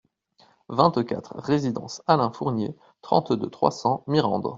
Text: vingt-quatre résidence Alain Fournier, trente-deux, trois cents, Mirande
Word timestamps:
vingt-quatre 0.67 1.37
résidence 1.37 2.01
Alain 2.07 2.31
Fournier, 2.31 2.75
trente-deux, 3.03 3.51
trois 3.51 3.69
cents, 3.69 4.03
Mirande 4.07 4.49